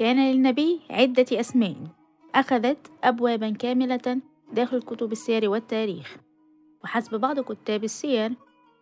كان 0.00 0.32
للنبي 0.32 0.80
عدة 0.90 1.26
أسماء. 1.32 1.76
أخذت 2.34 2.90
أبوابا 3.04 3.50
كاملة 3.50 4.20
داخل 4.52 4.82
كتب 4.82 5.12
السير 5.12 5.50
والتاريخ. 5.50 6.16
وحسب 6.84 7.20
بعض 7.20 7.40
كتاب 7.40 7.84
السير 7.84 8.32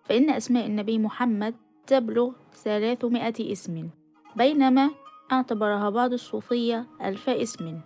فإن 0.04 0.30
أسماء 0.30 0.66
النبي 0.66 0.98
محمد 0.98 1.54
تبلغ 1.86 2.32
ثلاثمائة 2.52 3.52
اسم 3.52 3.88
بينما 4.36 4.90
أعتبرها 5.32 5.90
بعض 5.90 6.12
الصوفية 6.12 6.86
ألف 7.02 7.28
اسم. 7.28 7.80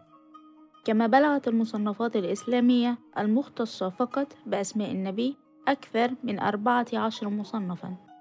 كما 0.84 1.06
بلغت 1.06 1.48
المصنفات 1.48 2.16
الإسلامية 2.16 2.98
المختصة 3.18 3.88
فقط 3.88 4.36
بأسماء 4.46 4.90
النبي 4.90 5.36
أكثر 5.68 6.10
من 6.24 6.40
أربعة 6.40 6.86
عشر 6.94 7.28
مصنفا. 7.28 8.11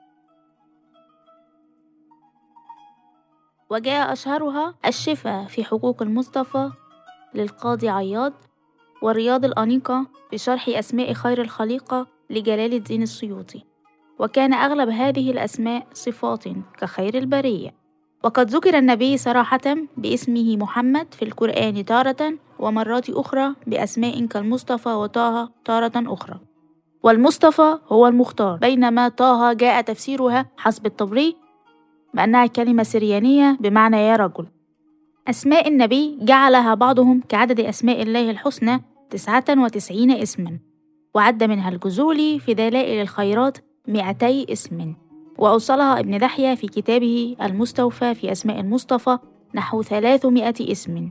وجاء 3.72 4.14
أشهرها 4.14 4.74
الشفاء 4.86 5.46
في 5.46 5.64
حقوق 5.64 6.02
المصطفى 6.02 6.72
للقاضي 7.34 7.90
عياض 7.90 8.34
ورياض 9.02 9.46
الأنيقة 9.46 10.06
بشرح 10.34 10.70
أسماء 10.70 11.14
خير 11.14 11.42
الخليقة 11.42 12.08
لجلال 12.30 12.74
الدين 12.74 13.02
السيوطي. 13.02 13.64
وكان 14.20 14.54
أغلب 14.54 14.90
هذه 14.90 15.32
الأسماء 15.32 15.88
صفات 15.94 16.44
كخير 16.78 17.18
البرية. 17.18 17.74
وقد 18.24 18.50
ذكر 18.50 18.78
النبي 18.78 19.18
صراحة 19.18 19.76
باسمه 19.98 20.58
محمد 20.58 21.14
في 21.14 21.26
القرآن 21.26 21.86
تارة 21.86 22.34
ومرات 22.60 23.10
أخرى 23.10 23.56
بأسماء 23.68 24.26
كالمصطفى 24.26 24.90
وطه 24.90 25.52
تارة 25.66 25.92
أخرى. 25.96 26.40
والمصطفى 27.04 27.78
هو 27.88 28.08
المختار. 28.08 28.58
بينما 28.58 29.10
طه 29.10 29.54
جاء 29.54 29.82
تفسيرها 29.82 30.46
حسب 30.58 30.86
الطبري 30.86 31.36
بأنها 32.14 32.46
كلمة 32.46 32.84
سريانية 32.84 33.58
بمعنى 33.60 33.98
يا 33.98 34.16
رجل. 34.16 34.48
أسماء 35.28 35.68
النبي 35.68 36.18
جعلها 36.22 36.74
بعضهم 36.74 37.22
كعدد 37.30 37.60
أسماء 37.60 38.02
الله 38.02 38.30
الحسنى 38.32 38.82
تسعة 39.10 39.46
وتسعين 39.50 40.12
اسما 40.12 40.60
وعد 41.16 41.44
منها 41.44 41.70
الجزولي 41.70 42.40
في 42.40 42.54
دلائل 42.54 43.02
الخيرات 43.02 43.58
مئتي 43.88 44.54
اسم 44.54 44.94
وأوصلها 45.38 46.00
ابن 46.00 46.18
دحية 46.18 46.56
في 46.56 46.68
كتابه 46.68 47.36
المستوفى 47.42 48.14
في 48.14 48.32
أسماء 48.32 48.60
المصطفى 48.60 49.18
نحو 49.56 49.84
ثلاثمائة 49.84 50.72
اسم. 50.72 51.10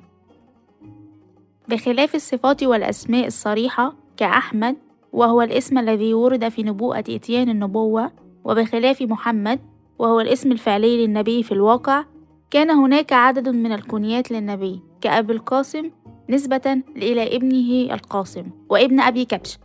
بخلاف 1.68 2.14
الصفات 2.14 2.62
والأسماء 2.62 3.26
الصريحة 3.26 3.94
كأحمد 4.16 4.76
وهو 5.12 5.42
الاسم 5.42 5.78
الذي 5.78 6.14
ورد 6.14 6.48
في 6.48 6.62
نبوءة 6.62 7.04
إتيان 7.08 7.48
النبوة 7.48 8.12
وبخلاف 8.44 9.02
محمد 9.02 9.60
وهو 10.00 10.20
الاسم 10.20 10.52
الفعلي 10.52 11.06
للنبي 11.06 11.42
في 11.42 11.52
الواقع 11.52 12.04
كان 12.50 12.70
هناك 12.70 13.12
عدد 13.12 13.48
من 13.48 13.72
الكنيات 13.72 14.30
للنبي 14.30 14.80
كأبي 15.00 15.32
القاسم 15.32 15.90
نسبة 16.30 16.82
إلى 16.96 17.36
ابنه 17.36 17.94
القاسم 17.94 18.44
وابن 18.68 19.00
أبي 19.00 19.24
كبش 19.24 19.58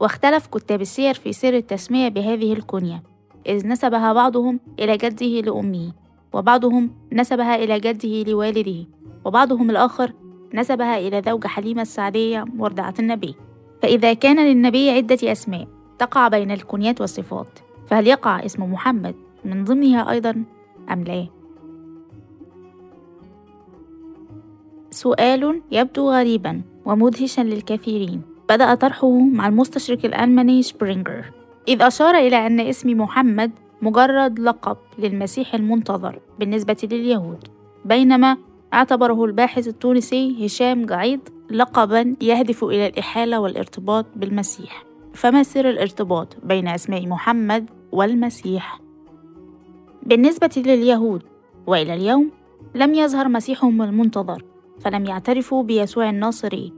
واختلف 0.00 0.46
كتاب 0.46 0.80
السير 0.80 1.14
في 1.14 1.32
سر 1.32 1.54
التسمية 1.54 2.08
بهذه 2.08 2.52
الكنية 2.52 3.02
إذ 3.46 3.68
نسبها 3.68 4.12
بعضهم 4.12 4.60
إلى 4.78 4.96
جده 4.96 5.40
لأمه 5.40 5.92
وبعضهم 6.32 6.90
نسبها 7.12 7.56
إلى 7.56 7.80
جده 7.80 8.30
لوالده 8.30 8.86
وبعضهم 9.24 9.70
الآخر 9.70 10.12
نسبها 10.54 10.98
إلى 10.98 11.22
زوج 11.26 11.46
حليمة 11.46 11.82
السعدية 11.82 12.44
مرضعة 12.54 12.94
النبي. 12.98 13.34
فإذا 13.82 14.12
كان 14.12 14.46
للنبي 14.46 14.90
عدة 14.90 15.32
أسماء 15.32 15.68
تقع 15.98 16.28
بين 16.28 16.50
الكنيات 16.50 17.00
والصفات 17.00 17.58
فهل 17.86 18.06
يقع 18.06 18.44
اسم 18.44 18.72
محمد 18.72 19.14
من 19.44 19.64
ضمنها 19.64 20.10
أيضا 20.10 20.44
أم 20.90 21.04
لا؟ 21.04 21.26
سؤال 24.90 25.62
يبدو 25.70 26.10
غريبا 26.10 26.62
ومدهشا 26.84 27.40
للكثيرين 27.40 28.22
بدأ 28.48 28.74
طرحه 28.74 29.10
مع 29.10 29.48
المستشرق 29.48 29.98
الألماني 30.04 30.62
شبرينجر 30.62 31.32
إذ 31.68 31.82
أشار 31.82 32.14
إلى 32.14 32.46
أن 32.46 32.60
اسم 32.60 32.90
محمد 32.90 33.50
مجرد 33.82 34.38
لقب 34.38 34.76
للمسيح 34.98 35.54
المنتظر 35.54 36.18
بالنسبة 36.38 36.76
لليهود 36.82 37.48
بينما 37.84 38.36
اعتبره 38.74 39.24
الباحث 39.24 39.68
التونسي 39.68 40.46
هشام 40.46 40.86
جعيد 40.86 41.20
لقبا 41.50 42.16
يهدف 42.20 42.64
إلى 42.64 42.86
الإحالة 42.86 43.40
والارتباط 43.40 44.06
بالمسيح 44.16 44.84
فما 45.14 45.42
سر 45.42 45.70
الارتباط 45.70 46.36
بين 46.42 46.68
أسماء 46.68 47.06
محمد 47.06 47.70
والمسيح؟ 47.92 48.80
بالنسبة 50.02 50.50
لليهود 50.56 51.22
وإلى 51.66 51.94
اليوم 51.94 52.30
لم 52.74 52.94
يظهر 52.94 53.28
مسيحهم 53.28 53.82
المنتظر 53.82 54.44
فلم 54.80 55.06
يعترفوا 55.06 55.62
بيسوع 55.62 56.10
الناصري 56.10 56.72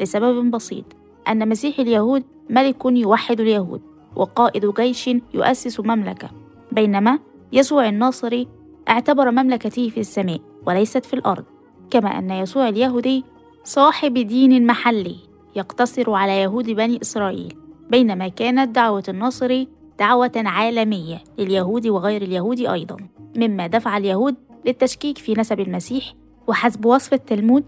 لسبب 0.00 0.50
بسيط 0.50 0.84
أن 1.28 1.48
مسيح 1.48 1.78
اليهود 1.78 2.24
ملك 2.50 2.84
يوحد 2.84 3.40
اليهود 3.40 3.80
وقائد 4.16 4.66
جيش 4.66 5.10
يؤسس 5.34 5.80
مملكة 5.80 6.30
بينما 6.72 7.18
يسوع 7.52 7.88
الناصري 7.88 8.48
اعتبر 8.88 9.30
مملكته 9.30 9.88
في 9.88 10.00
السماء 10.00 10.40
وليست 10.66 11.04
في 11.04 11.14
الأرض 11.14 11.44
كما 11.90 12.18
أن 12.18 12.30
يسوع 12.30 12.68
اليهودي 12.68 13.24
صاحب 13.64 14.14
دين 14.14 14.66
محلي 14.66 15.16
يقتصر 15.56 16.10
على 16.10 16.42
يهود 16.42 16.70
بني 16.70 16.98
إسرائيل 17.02 17.54
بينما 17.90 18.28
كانت 18.28 18.74
دعوة 18.74 19.02
الناصري 19.08 19.68
دعوة 19.98 20.32
عالمية 20.36 21.18
لليهود 21.38 21.86
وغير 21.86 22.22
اليهود 22.22 22.60
أيضا 22.60 22.96
مما 23.36 23.66
دفع 23.66 23.96
اليهود 23.96 24.34
للتشكيك 24.66 25.18
في 25.18 25.34
نسب 25.34 25.60
المسيح 25.60 26.14
وحسب 26.46 26.84
وصف 26.84 27.14
التلمود 27.14 27.64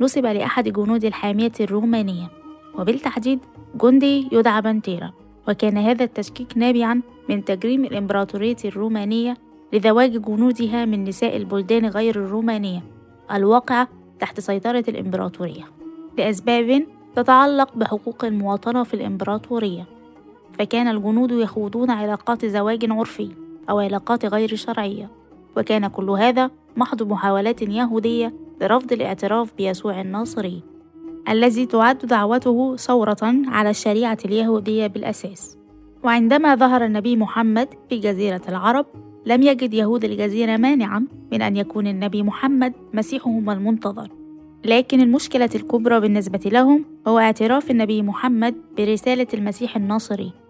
نسب 0.00 0.26
لأحد 0.26 0.68
جنود 0.68 1.04
الحامية 1.04 1.52
الرومانية. 1.60 2.30
وبالتحديد 2.78 3.38
جندي 3.82 4.28
يدعى 4.32 4.62
بنتيرا 4.62 5.12
وكان 5.48 5.78
هذا 5.78 6.04
التشكيك 6.04 6.56
نابعا 6.56 7.02
من 7.28 7.44
تجريم 7.44 7.84
الإمبراطورية 7.84 8.56
الرومانية 8.64 9.36
لزواج 9.72 10.22
جنودها 10.22 10.84
من 10.84 11.04
نساء 11.04 11.36
البلدان 11.36 11.86
غير 11.86 12.16
الرومانية 12.16 12.82
الواقعة 13.32 13.88
تحت 14.20 14.40
سيطرة 14.40 14.84
الإمبراطورية. 14.88 15.64
لأسباب 16.18 16.86
تتعلق 17.16 17.76
بحقوق 17.76 18.24
المواطنة 18.24 18.82
في 18.82 18.94
الإمبراطورية. 18.94 19.95
فكان 20.58 20.88
الجنود 20.88 21.30
يخوضون 21.30 21.90
علاقات 21.90 22.44
زواج 22.46 22.90
عرفي 22.90 23.28
أو 23.70 23.78
علاقات 23.78 24.24
غير 24.24 24.54
شرعية. 24.54 25.10
وكان 25.56 25.86
كل 25.86 26.10
هذا 26.10 26.50
محض 26.76 27.02
محاولات 27.02 27.62
يهودية 27.62 28.32
لرفض 28.60 28.92
الاعتراف 28.92 29.52
بيسوع 29.56 30.00
الناصري 30.00 30.62
الذي 31.28 31.66
تعد 31.66 31.98
دعوته 31.98 32.76
ثورة 32.76 33.16
على 33.22 33.70
الشريعة 33.70 34.18
اليهودية 34.24 34.86
بالأساس. 34.86 35.56
وعندما 36.04 36.54
ظهر 36.54 36.84
النبي 36.84 37.16
محمد 37.16 37.68
في 37.88 37.98
جزيرة 37.98 38.42
العرب 38.48 38.86
لم 39.26 39.42
يجد 39.42 39.74
يهود 39.74 40.04
الجزيرة 40.04 40.56
مانعا 40.56 41.06
من 41.32 41.42
أن 41.42 41.56
يكون 41.56 41.86
النبي 41.86 42.22
محمد 42.22 42.72
مسيحهم 42.94 43.50
المنتظر. 43.50 44.08
لكن 44.64 45.00
المشكلة 45.00 45.50
الكبرى 45.54 46.00
بالنسبة 46.00 46.40
لهم 46.46 46.84
هو 47.08 47.18
اعتراف 47.18 47.70
النبي 47.70 48.02
محمد 48.02 48.54
برسالة 48.78 49.26
المسيح 49.34 49.76
الناصري. 49.76 50.45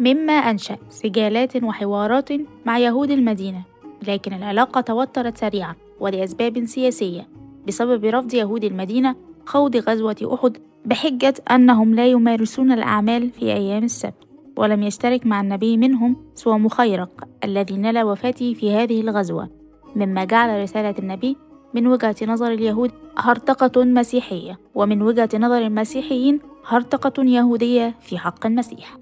مما 0.00 0.32
أنشأ 0.32 0.76
سجالات 0.88 1.62
وحوارات 1.62 2.28
مع 2.66 2.78
يهود 2.78 3.10
المدينة 3.10 3.62
لكن 4.08 4.32
العلاقة 4.32 4.80
توترت 4.80 5.38
سريعا 5.38 5.74
ولأسباب 6.00 6.64
سياسية 6.64 7.28
بسبب 7.66 8.04
رفض 8.04 8.34
يهود 8.34 8.64
المدينة 8.64 9.14
خوض 9.46 9.76
غزوة 9.76 10.16
أحد 10.34 10.56
بحجة 10.84 11.34
أنهم 11.50 11.94
لا 11.94 12.06
يمارسون 12.06 12.72
الأعمال 12.72 13.30
في 13.30 13.52
أيام 13.52 13.84
السبت. 13.84 14.28
ولم 14.56 14.82
يشترك 14.82 15.26
مع 15.26 15.40
النبي 15.40 15.76
منهم 15.76 16.16
سوى 16.34 16.58
مخيرق 16.58 17.28
الذي 17.44 17.76
نال 17.76 18.02
وفاته 18.02 18.54
في 18.54 18.74
هذه 18.74 19.00
الغزوة 19.00 19.48
مما 19.96 20.24
جعل 20.24 20.62
رسالة 20.62 20.94
النبي 20.98 21.36
من 21.74 21.86
وجهة 21.86 22.16
نظر 22.22 22.52
اليهود 22.52 22.90
هرطقة 23.18 23.84
مسيحية 23.84 24.58
ومن 24.74 25.02
وجهة 25.02 25.28
نظر 25.34 25.58
المسيحيين 25.58 26.40
هرطقة 26.66 27.24
يهودية 27.24 27.94
في 28.00 28.18
حق 28.18 28.46
المسيح. 28.46 28.96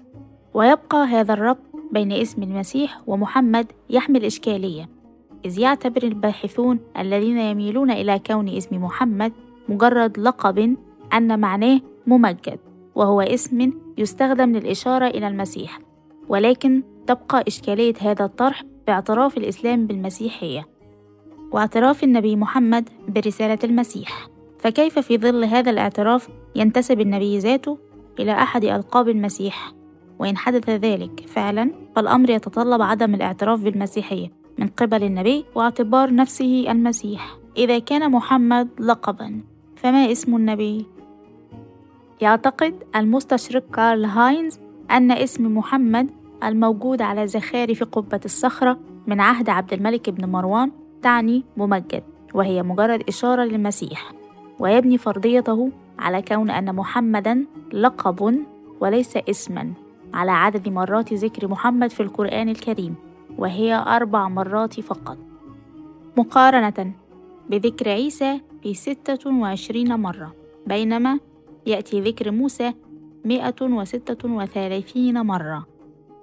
ويبقى 0.57 1.05
هذا 1.05 1.33
الربط 1.33 1.63
بين 1.91 2.11
اسم 2.11 2.43
المسيح 2.43 3.01
ومحمد 3.07 3.71
يحمل 3.89 4.25
إشكالية 4.25 4.89
إذ 5.45 5.59
يعتبر 5.59 6.03
الباحثون 6.03 6.79
الذين 6.97 7.37
يميلون 7.37 7.91
إلى 7.91 8.19
كون 8.19 8.49
اسم 8.49 8.83
محمد 8.83 9.33
مجرد 9.69 10.19
لقب 10.19 10.77
أن 11.13 11.39
معناه 11.39 11.81
ممجد 12.07 12.59
وهو 12.95 13.21
اسم 13.21 13.71
يستخدم 13.97 14.51
للإشارة 14.51 15.07
إلى 15.07 15.27
المسيح 15.27 15.79
ولكن 16.29 16.83
تبقى 17.07 17.43
إشكالية 17.47 17.93
هذا 18.01 18.25
الطرح 18.25 18.63
باعتراف 18.87 19.37
الإسلام 19.37 19.87
بالمسيحية 19.87 20.67
واعتراف 21.51 22.03
النبي 22.03 22.35
محمد 22.35 22.89
برسالة 23.07 23.59
المسيح. 23.63 24.27
فكيف 24.59 24.99
في 24.99 25.17
ظل 25.17 25.43
هذا 25.43 25.71
الاعتراف 25.71 26.29
ينتسب 26.55 27.01
النبي 27.01 27.37
ذاته 27.37 27.77
إلى 28.19 28.31
أحد 28.31 28.65
ألقاب 28.65 29.09
المسيح؟ 29.09 29.73
وإن 30.19 30.37
حدث 30.37 30.69
ذلك 30.69 31.25
فعلا 31.27 31.71
فالأمر 31.95 32.29
يتطلب 32.29 32.81
عدم 32.81 33.15
الاعتراف 33.15 33.61
بالمسيحية 33.61 34.31
من 34.57 34.67
قبل 34.67 35.03
النبي 35.03 35.45
واعتبار 35.55 36.15
نفسه 36.15 36.65
المسيح. 36.71 37.37
إذا 37.57 37.79
كان 37.79 38.11
محمد 38.11 38.67
لقبا 38.79 39.41
فما 39.75 40.11
اسم 40.11 40.35
النبي؟ 40.35 40.85
يعتقد 42.21 42.83
المستشرق 42.95 43.71
كارل 43.73 44.05
هاينز 44.05 44.59
أن 44.91 45.11
اسم 45.11 45.57
محمد 45.57 46.09
الموجود 46.43 47.01
على 47.01 47.27
زخارف 47.27 47.83
قبة 47.83 48.19
الصخرة 48.25 48.79
من 49.07 49.21
عهد 49.21 49.49
عبد 49.49 49.73
الملك 49.73 50.09
بن 50.09 50.29
مروان 50.29 50.71
تعني 51.01 51.43
ممجد 51.57 52.03
وهي 52.33 52.63
مجرد 52.63 53.03
إشارة 53.07 53.43
للمسيح. 53.43 54.11
ويبني 54.59 54.97
فرضيته 54.97 55.71
على 55.99 56.21
كون 56.21 56.49
أن 56.49 56.75
محمدا 56.75 57.45
لقب 57.73 58.45
وليس 58.79 59.17
اسما. 59.29 59.73
على 60.17 60.31
عدد 60.31 60.69
مرات 60.69 61.13
ذكر 61.13 61.47
محمد 61.47 61.91
في 61.91 61.99
القرآن 62.03 62.49
الكريم 62.49 62.95
وهي 63.37 63.75
أربع 63.75 64.27
مرات 64.27 64.79
فقط. 64.79 65.17
مقارنة 66.17 66.91
بذكر 67.49 67.89
عيسى 67.89 68.41
في 68.63 68.73
ستة 68.73 69.29
وعشرين 69.29 69.95
مرة 69.95 70.33
بينما 70.67 71.19
يأتي 71.65 72.01
ذكر 72.01 72.31
موسى 72.31 72.73
مئة 73.25 73.55
وستة 73.61 74.33
وثلاثين 74.33 75.21
مرة 75.21 75.67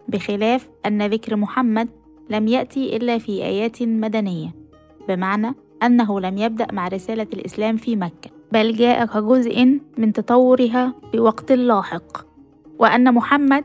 بخلاف 0.09 0.69
أن 0.87 1.07
ذكر 1.07 1.37
محمد 1.37 1.89
لم 2.31 2.49
يأتي 2.49 2.97
إلا 2.97 3.19
في 3.19 3.45
آيات 3.45 3.83
مدنية 3.83 4.55
بمعنى 5.09 5.55
أنه 5.83 6.21
لم 6.21 6.39
يبدأ 6.39 6.67
مع 6.73 6.89
رسالة 6.89 7.27
الإسلام 7.33 7.77
في 7.77 7.97
مكة. 7.97 8.31
بل 8.53 8.77
جاء 8.77 9.07
كجزء 9.07 9.81
من 9.99 10.13
تطورها 10.13 10.95
في 11.13 11.21
وقت 11.21 11.53
لاحق 11.53 12.27
وأن 12.79 13.15
محمد 13.15 13.65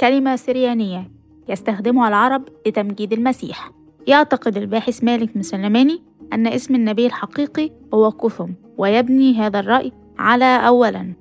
كلمة 0.00 0.36
سريانية 0.36 1.10
يستخدمها 1.48 2.08
العرب 2.08 2.42
لتمجيد 2.66 3.12
المسيح. 3.12 3.70
يعتقد 4.06 4.56
الباحث 4.56 5.04
مالك 5.04 5.36
مسلماني 5.36 6.02
أن 6.32 6.46
اسم 6.46 6.74
النبي 6.74 7.06
الحقيقي 7.06 7.70
هو 7.94 8.10
كثم 8.10 8.48
ويبني 8.78 9.34
هذا 9.34 9.60
الرأي 9.60 9.92
على 10.18 10.66
أولا 10.66 11.12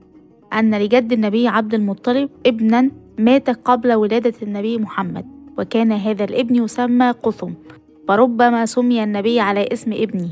أن 0.53 0.75
لجد 0.75 1.13
النبي 1.13 1.47
عبد 1.47 1.73
المطلب 1.73 2.29
ابنا 2.45 2.91
مات 3.17 3.49
قبل 3.49 3.93
ولادة 3.93 4.33
النبي 4.41 4.77
محمد 4.77 5.25
وكان 5.57 5.91
هذا 5.91 6.23
الابن 6.23 6.55
يسمى 6.55 7.11
قثم 7.11 7.51
فربما 8.07 8.65
سمي 8.65 9.03
النبي 9.03 9.39
على 9.39 9.69
اسم 9.73 9.93
ابنه. 9.93 10.29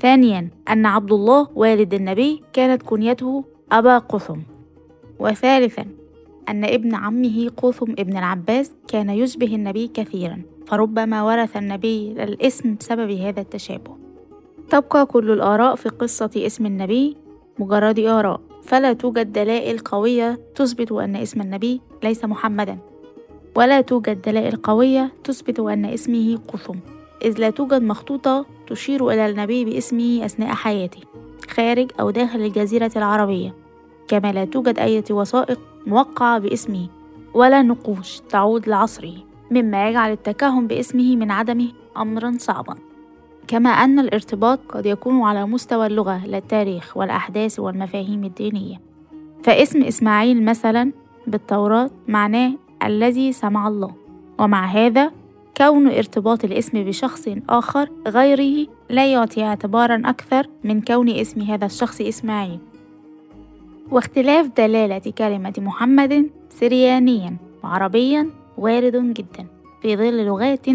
ثانيا 0.00 0.48
أن 0.68 0.86
عبد 0.86 1.12
الله 1.12 1.48
والد 1.54 1.94
النبي 1.94 2.42
كانت 2.52 2.82
كنيته 2.82 3.44
أبا 3.72 3.98
قثم 3.98 4.38
وثالثا 5.18 5.95
أن 6.48 6.64
ابن 6.64 6.94
عمه 6.94 7.48
قثم 7.56 7.92
ابن 7.98 8.16
العباس 8.16 8.72
كان 8.88 9.10
يشبه 9.10 9.54
النبي 9.54 9.90
كثيرا 9.94 10.42
فربما 10.66 11.22
ورث 11.22 11.56
النبي 11.56 12.12
الاسم 12.12 12.74
بسبب 12.74 13.10
هذا 13.10 13.40
التشابه. 13.40 13.96
تبقى 14.70 15.06
كل 15.06 15.30
الآراء 15.30 15.74
في 15.74 15.88
قصة 15.88 16.30
اسم 16.36 16.66
النبي 16.66 17.16
مجرد 17.58 17.98
آراء 17.98 18.40
فلا 18.62 18.92
توجد 18.92 19.32
دلائل 19.32 19.78
قوية 19.78 20.38
تثبت 20.54 20.92
أن 20.92 21.16
اسم 21.16 21.40
النبي 21.40 21.80
ليس 22.02 22.24
محمدا. 22.24 22.78
ولا 23.56 23.80
توجد 23.80 24.22
دلائل 24.22 24.56
قوية 24.56 25.12
تثبت 25.24 25.60
أن 25.60 25.84
اسمه 25.84 26.38
قثم 26.48 26.78
إذ 27.24 27.40
لا 27.40 27.50
توجد 27.50 27.82
مخطوطة 27.82 28.46
تشير 28.66 29.10
إلى 29.10 29.30
النبي 29.30 29.64
باسمه 29.64 30.24
أثناء 30.24 30.54
حياته 30.54 31.00
خارج 31.48 31.90
أو 32.00 32.10
داخل 32.10 32.40
الجزيرة 32.40 32.90
العربية. 32.96 33.54
كما 34.08 34.32
لا 34.32 34.44
توجد 34.44 34.78
أي 34.78 35.04
وثائق 35.10 35.60
موقعة 35.86 36.38
باسمه 36.38 36.88
ولا 37.34 37.62
نقوش 37.62 38.20
تعود 38.20 38.68
لعصره 38.68 39.14
مما 39.50 39.88
يجعل 39.88 40.12
التكهن 40.12 40.66
باسمه 40.66 41.16
من 41.16 41.30
عدمه 41.30 41.68
أمرا 41.96 42.34
صعبا. 42.38 42.74
كما 43.48 43.70
أن 43.70 43.98
الارتباط 43.98 44.58
قد 44.68 44.86
يكون 44.86 45.22
على 45.22 45.46
مستوى 45.46 45.86
اللغة 45.86 46.26
لا 46.26 46.38
التاريخ 46.38 46.96
والأحداث 46.96 47.58
والمفاهيم 47.58 48.24
الدينية. 48.24 48.80
فاسم 49.42 49.82
إسماعيل 49.82 50.44
مثلا 50.44 50.92
بالتوراة 51.26 51.90
معناه 52.08 52.52
الذي 52.84 53.32
سمع 53.32 53.68
الله 53.68 53.94
ومع 54.38 54.66
هذا 54.66 55.10
كون 55.56 55.88
ارتباط 55.88 56.44
الاسم 56.44 56.84
بشخص 56.84 57.28
آخر 57.48 57.88
غيره 58.08 58.66
لا 58.90 59.12
يعطي 59.12 59.44
اعتبارا 59.44 60.02
أكثر 60.04 60.46
من 60.64 60.80
كون 60.80 61.08
اسم 61.08 61.40
هذا 61.40 61.66
الشخص 61.66 62.00
إسماعيل. 62.00 62.58
واختلاف 63.90 64.46
دلالة 64.56 65.12
كلمة 65.18 65.54
محمد 65.58 66.30
سريانيا 66.48 67.36
وعربيا 67.64 68.30
وارد 68.58 68.96
جدا 68.96 69.46
في 69.82 69.96
ظل 69.96 70.26
لغات 70.26 70.66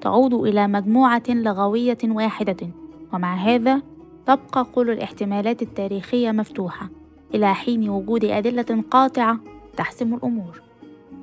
تعود 0.00 0.34
إلى 0.34 0.68
مجموعة 0.68 1.22
لغوية 1.28 1.98
واحدة 2.04 2.56
ومع 3.12 3.34
هذا 3.34 3.82
تبقى 4.26 4.66
كل 4.74 4.90
الاحتمالات 4.90 5.62
التاريخية 5.62 6.30
مفتوحة 6.30 6.88
إلى 7.34 7.54
حين 7.54 7.88
وجود 7.88 8.24
أدلة 8.24 8.84
قاطعة 8.90 9.38
تحسم 9.76 10.14
الأمور. 10.14 10.62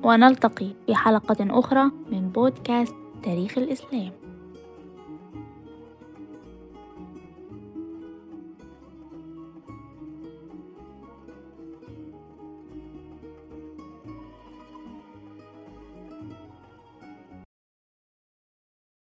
ونلتقي 0.02 0.68
في 0.86 0.94
حلقة 0.94 1.36
أخرى 1.40 1.90
من 2.12 2.28
بودكاست 2.28 2.94
تاريخ 3.22 3.58
الإسلام. 3.58 4.10